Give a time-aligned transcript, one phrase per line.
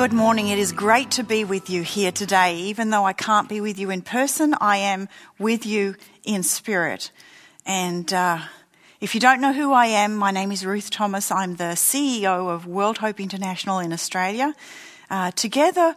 [0.00, 0.48] Good morning.
[0.48, 2.56] It is great to be with you here today.
[2.56, 5.94] Even though I can't be with you in person, I am with you
[6.24, 7.10] in spirit.
[7.66, 8.38] And uh,
[9.02, 11.30] if you don't know who I am, my name is Ruth Thomas.
[11.30, 14.54] I'm the CEO of World Hope International in Australia.
[15.10, 15.94] Uh, together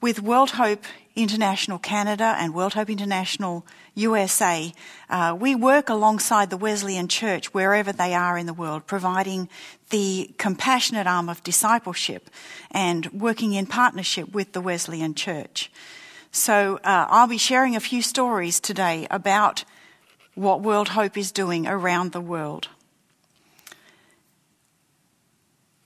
[0.00, 0.84] with World Hope
[1.18, 4.72] International Canada and World Hope International USA,
[5.10, 9.48] uh, we work alongside the Wesleyan Church wherever they are in the world, providing
[9.90, 12.30] the compassionate arm of discipleship
[12.70, 15.70] and working in partnership with the Wesleyan Church.
[16.30, 19.64] So uh, I'll be sharing a few stories today about
[20.34, 22.68] what World Hope is doing around the world.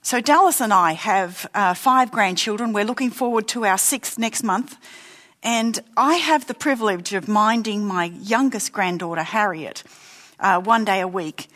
[0.03, 2.73] So Dallas and I have uh, five grandchildren.
[2.73, 4.77] We're looking forward to our sixth next month.
[5.43, 9.83] And I have the privilege of minding my youngest granddaughter, Harriet,
[10.39, 11.49] uh, one day a week.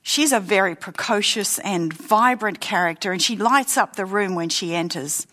[0.00, 4.74] She's a very precocious and vibrant character, and she lights up the room when she
[4.74, 5.26] enters.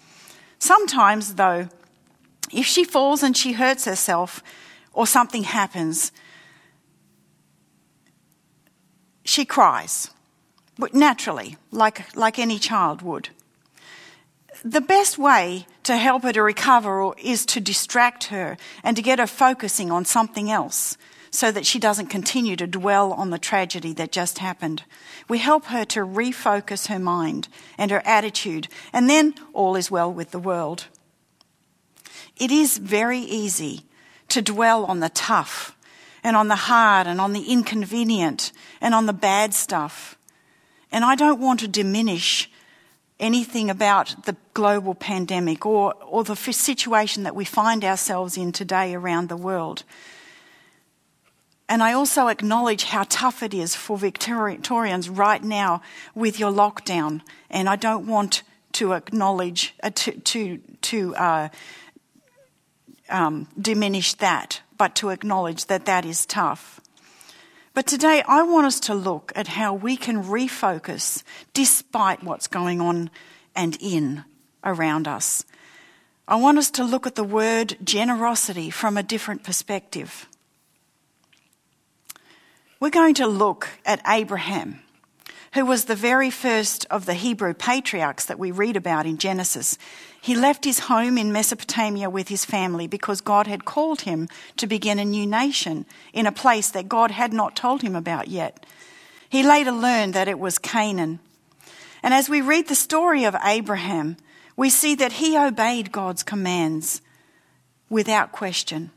[0.60, 1.70] Sometimes, though,
[2.52, 4.44] if she falls and she hurts herself
[4.92, 6.12] or something happens,
[9.24, 10.12] she cries
[10.94, 13.30] naturally, like, like any child would.
[14.64, 19.18] The best way to help her to recover is to distract her and to get
[19.18, 20.96] her focusing on something else
[21.32, 24.84] so that she doesn't continue to dwell on the tragedy that just happened.
[25.28, 30.14] We help her to refocus her mind and her attitude, and then all is well
[30.14, 30.86] with the world.
[32.38, 33.82] It is very easy
[34.28, 35.76] to dwell on the tough
[36.24, 40.20] and on the hard and on the inconvenient and on the bad stuff.
[40.92, 42.48] And I don't want to diminish
[43.20, 48.94] anything about the global pandemic or, or the situation that we find ourselves in today
[48.94, 49.84] around the world.
[51.68, 55.82] And I also acknowledge how tough it is for Victorians right now
[56.16, 57.22] with your lockdown.
[57.50, 58.42] And I don't want
[58.74, 61.50] to acknowledge, uh, to, to, to uh,
[63.10, 66.82] um, diminish that, but to acknowledge that that is tough.
[67.80, 71.24] But today I want us to look at how we can refocus
[71.54, 73.10] despite what's going on
[73.56, 74.26] and in
[74.66, 75.46] around us.
[76.28, 80.28] I want us to look at the word generosity from a different perspective.
[82.82, 84.82] We're going to look at Abraham
[85.54, 89.78] who was the very first of the Hebrew patriarchs that we read about in Genesis.
[90.22, 94.28] He left his home in Mesopotamia with his family because God had called him
[94.58, 98.28] to begin a new nation in a place that God had not told him about
[98.28, 98.66] yet.
[99.30, 101.20] He later learned that it was Canaan.
[102.04, 104.18] And as we read the story of Abraham,
[104.56, 107.02] we see that he obeyed God's commands
[107.90, 108.92] without question.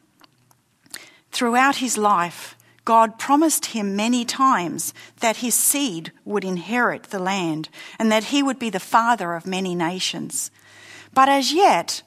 [1.31, 7.69] Throughout his life, God promised him many times that his seed would inherit the land
[7.98, 10.50] and that he would be the father of many nations.
[11.15, 12.03] But as yet,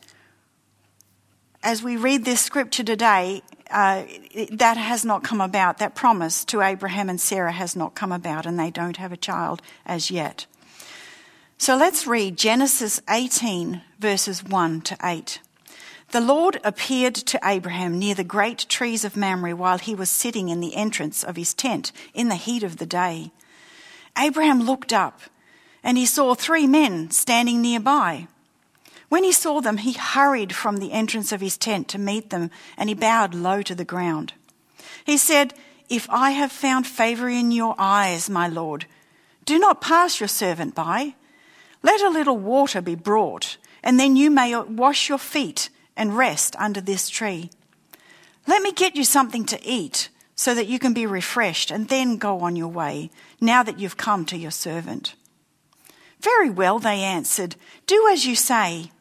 [1.63, 3.41] as we read this scripture today,
[3.71, 4.03] uh,
[4.51, 5.79] that has not come about.
[5.79, 9.17] That promise to Abraham and Sarah has not come about, and they don't have a
[9.17, 10.45] child as yet.
[11.57, 15.39] So let's read Genesis 18, verses 1 to 8.
[16.11, 20.49] The Lord appeared to Abraham near the great trees of Mamre while he was sitting
[20.49, 23.31] in the entrance of his tent in the heat of the day.
[24.17, 25.21] Abraham looked up
[25.83, 28.27] and he saw three men standing nearby.
[29.09, 32.49] When he saw them, he hurried from the entrance of his tent to meet them
[32.77, 34.33] and he bowed low to the ground.
[35.05, 35.53] He said,
[35.89, 38.85] If I have found favor in your eyes, my Lord,
[39.43, 41.16] do not pass your servant by.
[41.83, 46.56] Let a little water be brought, and then you may wash your feet and rest
[46.57, 47.50] under this tree.
[48.47, 52.17] Let me get you something to eat so that you can be refreshed and then
[52.17, 55.16] go on your way now that you've come to your servant.
[56.19, 57.55] Very well, they answered.
[57.88, 58.91] Do as you say.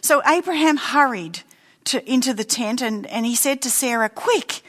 [0.00, 1.40] So Abraham hurried
[1.84, 4.62] to, into the tent and, and he said to Sarah, Quick,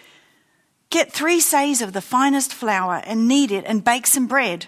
[0.90, 4.68] get three seahs of the finest flour and knead it and bake some bread.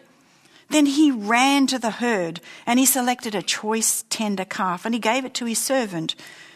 [0.69, 5.00] Then he ran to the herd and he selected a choice tender calf and he
[5.00, 6.15] gave it to his servant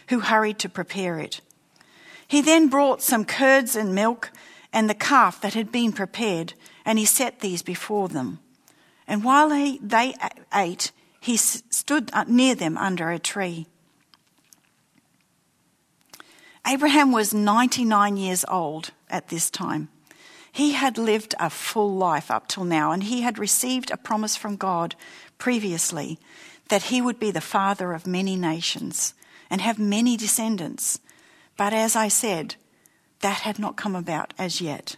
[0.09, 1.41] who hurried to prepare it.
[2.27, 4.31] He then brought some curds and milk
[4.73, 6.53] and the calf that had been prepared,
[6.85, 8.39] and he set these before them.
[9.07, 10.13] And while he, they
[10.53, 13.67] ate, he stood near them under a tree.
[16.67, 19.89] Abraham was 99 years old at this time.
[20.51, 24.35] He had lived a full life up till now, and he had received a promise
[24.35, 24.95] from God
[25.37, 26.19] previously
[26.69, 29.13] that he would be the father of many nations
[29.49, 30.99] and have many descendants.
[31.57, 32.55] But as I said,
[33.21, 34.95] that had not come about as yet.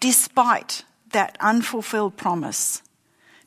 [0.00, 2.82] Despite that unfulfilled promise,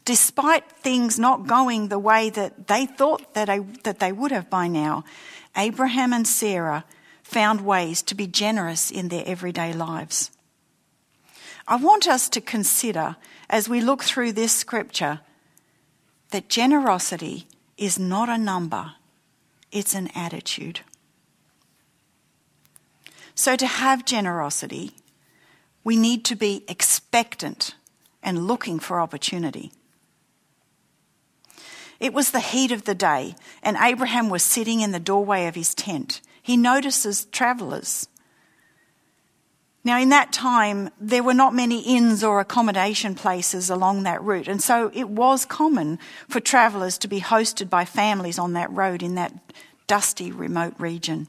[0.05, 4.51] Despite things not going the way that they thought that, I, that they would have
[4.51, 5.03] by now,
[5.57, 6.85] Abraham and Sarah
[7.23, 10.29] found ways to be generous in their everyday lives.
[11.67, 13.15] I want us to consider,
[13.49, 15.21] as we look through this scripture,
[16.29, 18.93] that generosity is not a number,
[19.71, 20.81] it's an attitude.
[23.33, 24.95] So, to have generosity,
[25.83, 27.75] we need to be expectant
[28.23, 29.71] and looking for opportunity.
[31.99, 35.55] It was the heat of the day, and Abraham was sitting in the doorway of
[35.55, 36.21] his tent.
[36.41, 38.07] He notices travellers.
[39.85, 44.47] Now, in that time, there were not many inns or accommodation places along that route,
[44.47, 49.03] and so it was common for travellers to be hosted by families on that road
[49.03, 49.31] in that
[49.85, 51.27] dusty, remote region.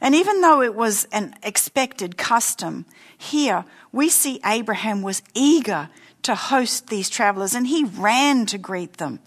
[0.00, 2.86] And even though it was an expected custom,
[3.16, 5.90] here we see Abraham was eager
[6.22, 9.20] to host these travellers, and he ran to greet them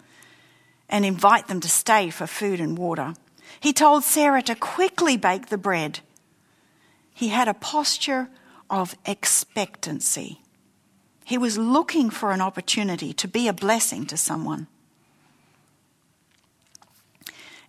[0.89, 3.13] and invite them to stay for food and water.
[3.61, 6.01] He told Sarah to quickly bake the bread
[7.13, 8.29] he had a posture
[8.69, 10.41] of expectancy.
[11.25, 14.67] He was looking for an opportunity to be a blessing to someone.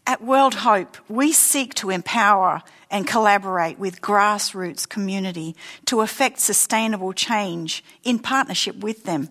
[0.06, 5.56] At World Hope, we seek to empower and collaborate with grassroots community
[5.86, 9.30] to effect sustainable change in partnership with them.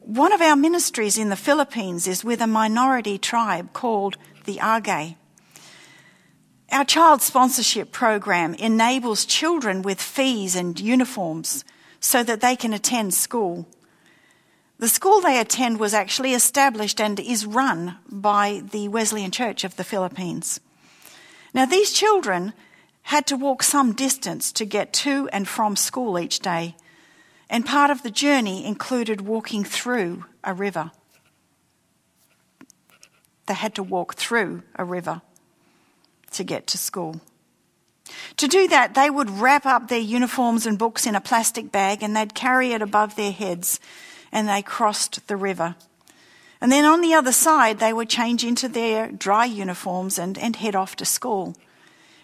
[0.00, 5.16] One of our ministries in the Philippines is with a minority tribe called the Agay.
[6.72, 11.66] Our child sponsorship program enables children with fees and uniforms
[12.00, 13.68] so that they can attend school.
[14.78, 19.76] The school they attend was actually established and is run by the Wesleyan Church of
[19.76, 20.60] the Philippines.
[21.52, 22.54] Now, these children
[23.02, 26.74] had to walk some distance to get to and from school each day,
[27.50, 30.90] and part of the journey included walking through a river.
[33.44, 35.20] They had to walk through a river
[36.32, 37.20] to get to school.
[38.38, 42.02] To do that, they would wrap up their uniforms and books in a plastic bag
[42.02, 43.80] and they'd carry it above their heads
[44.30, 45.76] and they crossed the river.
[46.60, 50.56] And then on the other side, they would change into their dry uniforms and, and
[50.56, 51.56] head off to school.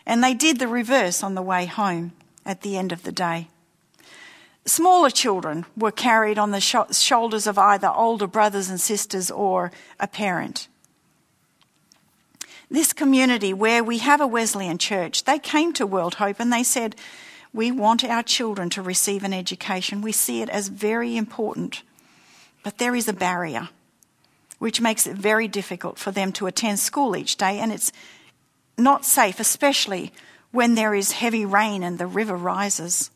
[0.07, 2.13] And they did the reverse on the way home
[2.47, 3.49] at the end of the day.
[4.65, 10.07] Smaller children were carried on the shoulders of either older brothers and sisters or a
[10.07, 10.69] parent
[12.71, 16.63] this community where we have a Wesleyan church, they came to World Hope and they
[16.63, 16.97] said,
[17.53, 20.03] We want our children to receive an education.
[20.03, 21.83] We see it as very important.
[22.63, 23.71] But there is a barrier
[24.59, 27.93] which makes it very difficult for them to attend school each day, and it's
[28.77, 30.13] not safe, especially
[30.51, 33.11] when there is heavy rain and the river rises.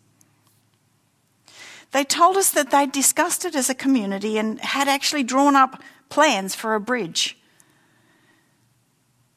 [1.91, 5.83] They told us that they'd discussed it as a community and had actually drawn up
[6.09, 7.37] plans for a bridge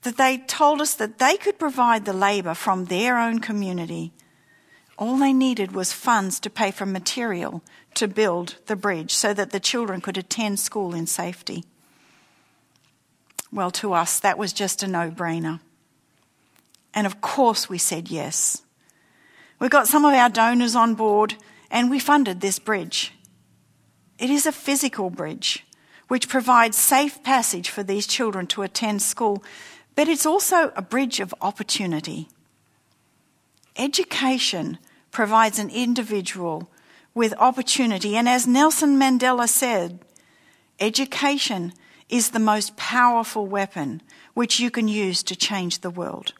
[0.06, 4.14] that they told us that they could provide the labour from their own community.
[4.98, 7.62] All they needed was funds to pay for material
[7.96, 11.66] to build the bridge so that the children could attend school in safety.
[13.52, 15.60] Well, to us, that was just a no brainer.
[16.94, 18.62] And of course, we said yes.
[19.60, 21.36] We got some of our donors on board
[21.70, 23.12] and we funded this bridge.
[24.18, 25.66] It is a physical bridge
[26.08, 29.44] which provides safe passage for these children to attend school
[29.96, 32.28] but it's also a bridge of opportunity.
[33.78, 34.78] Education
[35.12, 36.70] provides an individual
[37.14, 40.00] with opportunity, and as Nelson Mandela said,
[40.80, 41.74] education
[42.10, 44.02] is the most powerful weapon
[44.34, 46.34] which you can use to change the world.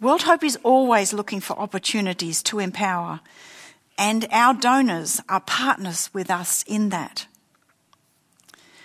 [0.00, 3.20] World Hope is always looking for opportunities to empower,
[3.96, 7.26] and our donors are partners with us in that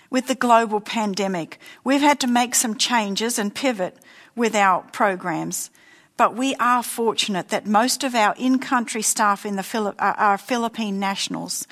[0.10, 3.98] with the global pandemic, we've had to make some changes and pivot
[4.36, 5.70] with our programs.
[6.18, 10.38] But we are fortunate that most of our in country staff in the Phili- are
[10.38, 11.66] Philippine nationals.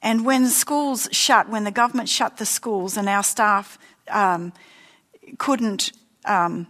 [0.00, 4.52] And when schools shut, when the government shut the schools and our staff um,
[5.38, 5.92] couldn't,
[6.24, 6.66] um,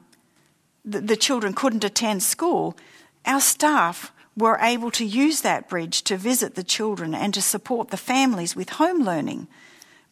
[0.85, 2.77] the, the children couldn't attend school,
[3.25, 7.91] our staff were able to use that bridge to visit the children and to support
[7.91, 9.47] the families with home learning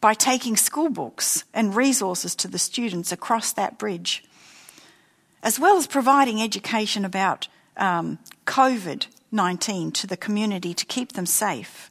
[0.01, 4.23] by taking school books and resources to the students across that bridge,
[5.43, 11.25] as well as providing education about um, COVID 19 to the community to keep them
[11.25, 11.89] safe.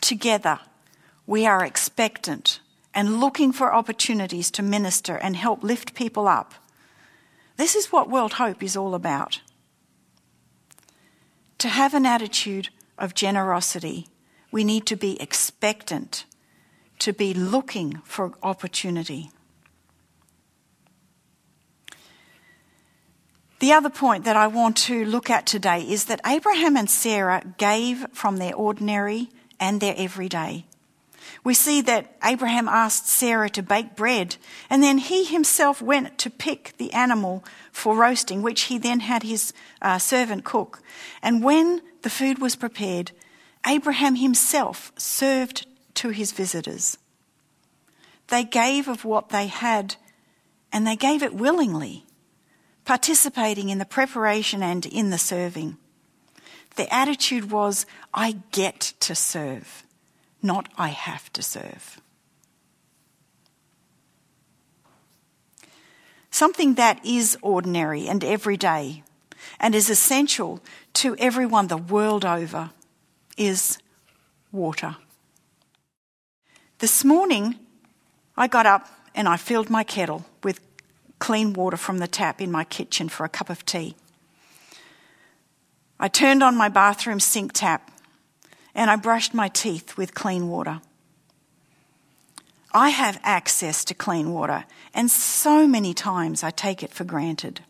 [0.00, 0.58] Together,
[1.26, 2.60] we are expectant
[2.92, 6.54] and looking for opportunities to minister and help lift people up.
[7.56, 9.40] This is what World Hope is all about.
[11.58, 14.08] To have an attitude of generosity
[14.50, 16.24] we need to be expectant,
[16.98, 19.30] to be looking for opportunity.
[23.58, 27.42] The other point that I want to look at today is that Abraham and Sarah
[27.56, 30.66] gave from their ordinary and their everyday.
[31.42, 34.36] We see that Abraham asked Sarah to bake bread,
[34.68, 39.22] and then he himself went to pick the animal for roasting, which he then had
[39.22, 40.82] his uh, servant cook.
[41.22, 43.12] And when the food was prepared,
[43.66, 46.98] Abraham himself served to his visitors.
[48.28, 49.96] They gave of what they had,
[50.72, 52.06] and they gave it willingly
[52.86, 55.76] participating in the preparation and in the serving.
[56.76, 59.84] The attitude was, I get to serve,
[60.42, 62.00] not I have to serve.
[66.30, 69.02] Something that is ordinary and everyday
[69.58, 70.60] and is essential
[70.94, 72.70] to everyone the world over
[73.36, 73.78] is
[74.52, 74.96] water.
[76.78, 77.56] This morning,
[78.36, 80.60] I got up and I filled my kettle with
[81.18, 83.96] clean water from the tap in my kitchen for a cup of tea.
[85.98, 87.90] I turned on my bathroom sink tap
[88.74, 90.82] and I brushed my teeth with clean water.
[92.72, 97.62] I have access to clean water, and so many times I take it for granted.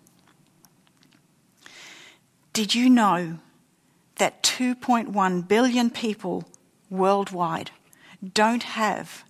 [2.53, 3.39] Did you know
[4.17, 6.45] that 2.1 billion people
[6.91, 7.71] worldwide
[8.35, 9.25] don't have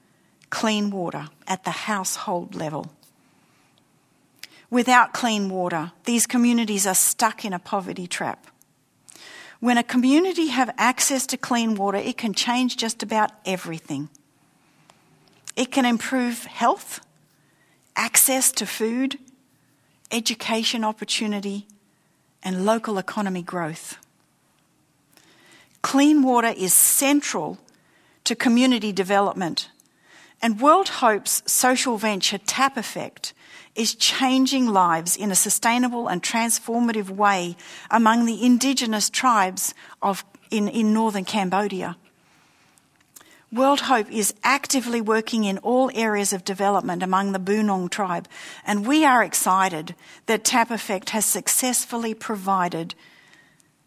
[0.50, 2.92] clean water at the household level?
[4.70, 8.46] Without clean water, these communities are stuck in a poverty trap.
[9.60, 14.08] When a community have access to clean water, it can change just about everything.
[15.54, 17.00] It can improve health,
[17.94, 19.18] access to food,
[20.10, 21.66] education opportunity,
[22.42, 23.96] and local economy growth.
[25.86, 27.58] Clean water is central
[28.24, 29.70] to community development,
[30.42, 33.32] and World Hope's social venture Tap Effect
[33.76, 37.56] is changing lives in a sustainable and transformative way
[37.88, 41.96] among the indigenous tribes of, in, in northern Cambodia.
[43.52, 48.26] World Hope is actively working in all areas of development among the Bunong tribe,
[48.66, 49.94] and we are excited
[50.26, 52.96] that Tap Effect has successfully provided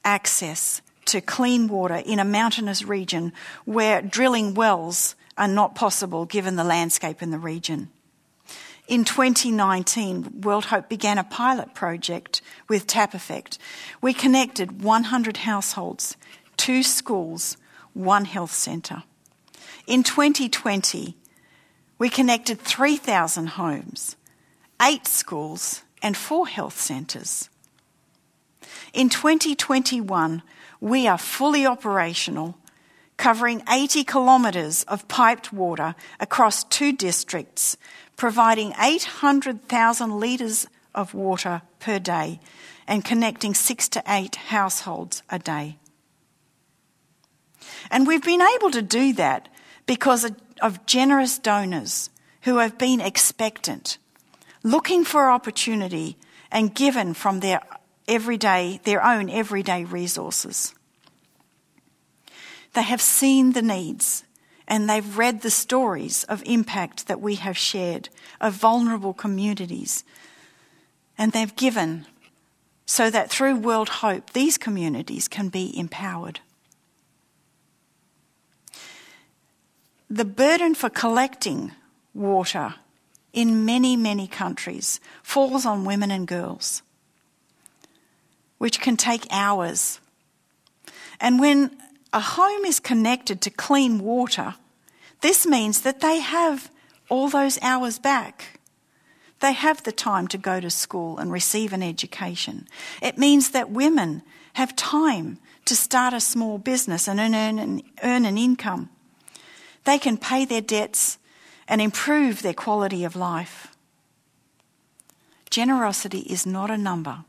[0.06, 3.34] access to clean water in a mountainous region
[3.66, 7.90] where drilling wells are not possible given the landscape in the region.
[8.88, 13.58] In 2019, World Hope began a pilot project with Tap Effect.
[14.02, 16.18] We connected 100 households,
[16.58, 17.58] two schools,
[17.94, 19.04] one health centre.
[19.86, 21.16] In 2020,
[21.98, 24.16] we connected 3,000 homes,
[24.82, 27.50] eight schools, and four health centres.
[28.94, 30.42] In 2021,
[30.82, 32.58] we are fully operational,
[33.18, 37.78] covering 80 kilometres of piped water across two districts,
[38.16, 42.40] providing 800,000 litres of water per day
[42.88, 45.78] and connecting six to eight households a day.
[47.92, 49.50] And we've been able to do that
[49.86, 50.30] because
[50.62, 52.10] of generous donors
[52.44, 53.98] who have been expectant,
[54.64, 56.18] looking for opportunity
[56.52, 57.62] and given from their
[58.10, 60.74] everyday, their own everyday resources.
[62.74, 64.24] They have seen the needs
[64.68, 70.04] and they've read the stories of impact that we have shared, of vulnerable communities.
[71.18, 72.06] And they've given
[72.86, 76.40] so that through World Hope, these communities can be empowered.
[80.10, 81.72] The burden for collecting
[82.14, 82.76] water
[83.32, 86.82] in many, many countries falls on women and girls,
[88.60, 90.00] which can take hours.
[91.20, 91.76] And when
[92.14, 94.56] a home is connected to clean water,
[95.22, 96.70] this means that they have
[97.10, 98.60] all those hours back.
[99.40, 102.68] They have the time to go to school and receive an education.
[103.02, 104.22] It means that women
[104.54, 108.90] have time to start a small business and earn an, earn an income.
[109.86, 111.18] They can pay their debts
[111.68, 113.74] and improve their quality of life.
[115.50, 117.24] Generosity is not a number,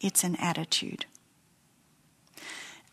[0.00, 1.06] it's an attitude.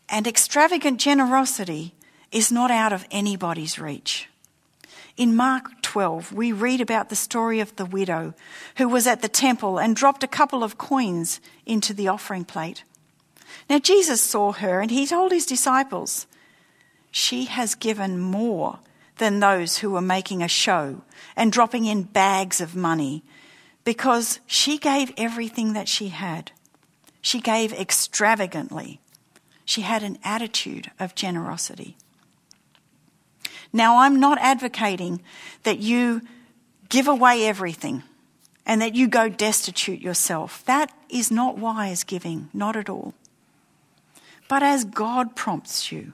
[0.08, 1.94] And extravagant generosity
[2.30, 4.28] is not out of anybody's reach.
[5.16, 8.34] In Mark 12, we read about the story of the widow
[8.76, 12.82] who was at the temple and dropped a couple of coins into the offering plate.
[13.70, 16.26] Now, Jesus saw her and he told his disciples,
[17.12, 18.80] She has given more
[19.18, 21.02] than those who were making a show
[21.36, 23.22] and dropping in bags of money
[23.84, 26.50] because she gave everything that she had.
[27.24, 29.00] She gave extravagantly.
[29.64, 31.96] She had an attitude of generosity.
[33.72, 35.22] Now, I'm not advocating
[35.62, 36.20] that you
[36.90, 38.02] give away everything
[38.66, 40.62] and that you go destitute yourself.
[40.66, 43.14] That is not wise giving, not at all.
[44.46, 46.12] But as God prompts you,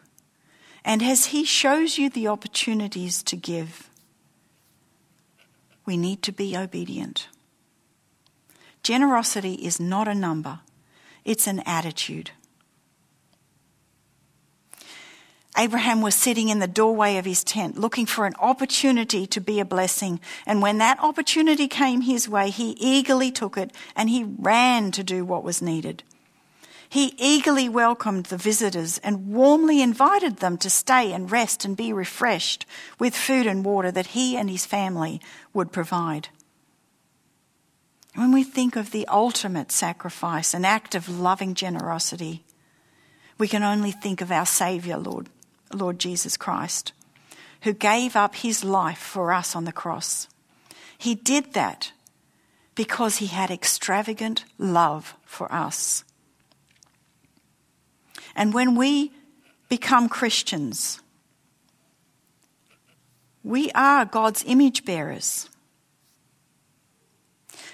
[0.85, 3.90] and as He shows you the opportunities to give,
[5.85, 7.26] we need to be obedient.
[8.85, 10.61] Generosity is not a number,
[11.31, 12.33] it's an attitude.
[15.57, 19.61] Abraham was sitting in the doorway of his tent looking for an opportunity to be
[19.61, 20.19] a blessing.
[20.45, 25.05] And when that opportunity came his way, he eagerly took it and he ran to
[25.05, 26.03] do what was needed.
[26.89, 31.93] He eagerly welcomed the visitors and warmly invited them to stay and rest and be
[31.93, 32.67] refreshed
[32.99, 35.21] with food and water that he and his family
[35.55, 36.31] would provide.
[38.14, 42.45] When we think of the ultimate sacrifice, an act of loving generosity,
[43.38, 45.29] we can only think of our Saviour, Lord,
[45.73, 46.93] Lord Jesus Christ,
[47.62, 50.29] who gave up his life for us on the cross.
[50.99, 51.93] He did that
[52.75, 56.05] because he had extravagant love for us.
[58.35, 59.12] And when we
[59.69, 61.00] become Christians,
[63.43, 65.49] we are God's image bearers.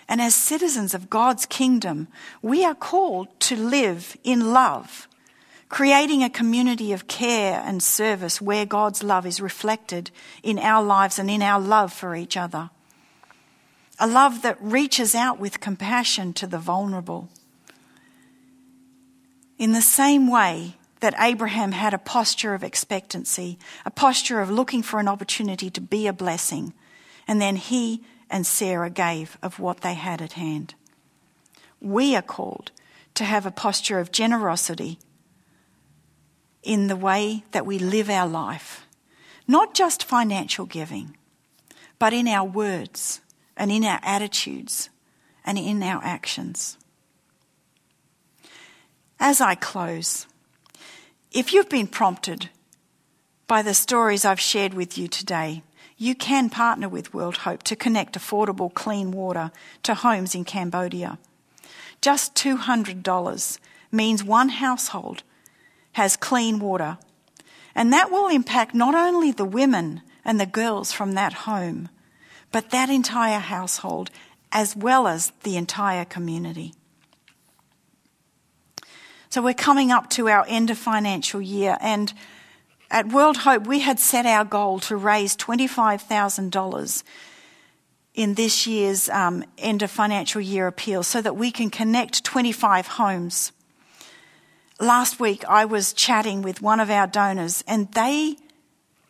[0.09, 2.09] And as citizens of God's kingdom,
[2.43, 5.09] we are called to live in love,
[5.69, 10.11] creating a community of care and service where God's love is reflected
[10.43, 12.71] in our lives and in our love for each other.
[13.99, 17.29] A love that reaches out with compassion to the vulnerable
[19.59, 24.83] in the same way that Abraham had a posture of expectancy, a posture of looking
[24.83, 26.73] for an opportunity to be a blessing,
[27.29, 30.75] and then he and Sarah gave of what they had at hand.
[31.80, 32.73] We are called
[33.14, 34.98] to have a posture of generosity
[36.62, 38.87] in the way that we live our life,
[39.46, 41.16] not just financial giving,
[41.98, 43.20] but in our words
[43.57, 44.90] and in our attitudes
[45.44, 46.77] and in our actions.
[49.18, 50.27] As I close,
[51.31, 52.51] if you've been prompted
[53.46, 55.62] by the stories I've shared with you today,
[55.96, 59.50] you can partner with World Hope to connect affordable clean water
[59.82, 61.18] to homes in Cambodia.
[62.00, 63.59] Just $200
[63.90, 65.22] means one household
[65.92, 66.98] has clean water,
[67.74, 71.88] and that will impact not only the women and the girls from that home,
[72.52, 74.11] but that entire household
[74.52, 76.74] as well as the entire community.
[79.28, 82.12] So we're coming up to our end of financial year, and
[82.90, 87.03] at World Hope, we had set our goal to raise $25,000
[88.14, 92.87] in this year's um, end of financial year appeal so that we can connect 25
[92.87, 93.53] homes.
[94.81, 98.37] Last week, I was chatting with one of our donors, and they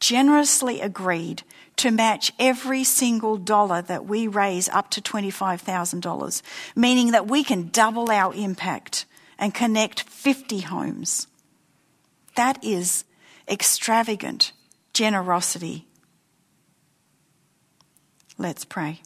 [0.00, 1.42] generously agreed
[1.76, 6.42] to match every single dollar that we raise up to $25,000,
[6.74, 9.04] meaning that we can double our impact
[9.38, 11.26] and connect 50 homes.
[12.34, 13.04] That is
[13.48, 14.52] extravagant
[14.92, 15.86] generosity.
[18.38, 19.00] Let's pray.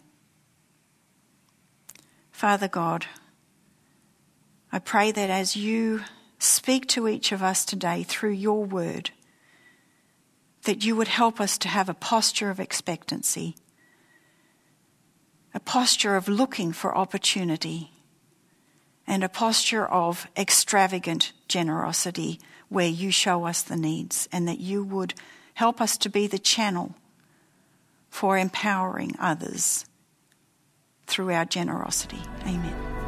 [2.31, 3.05] Father God,
[4.71, 6.01] I pray that as you
[6.39, 9.11] speak to each of us today through your word,
[10.63, 13.55] that you would help us to have a posture of expectancy,
[15.53, 17.91] a posture of looking for opportunity
[19.07, 24.83] and a posture of extravagant generosity where you show us the needs and that you
[24.83, 25.13] would
[25.55, 26.95] help us to be the channel
[28.09, 29.85] for empowering others
[31.07, 32.21] through our generosity.
[32.43, 33.00] Amen.